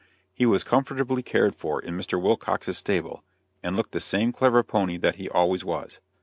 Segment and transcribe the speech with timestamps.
[0.33, 2.19] He was comfortably cared for in Mr.
[2.19, 3.23] Wilcox's stable,
[3.61, 5.99] and looked the same clever pony that he always was.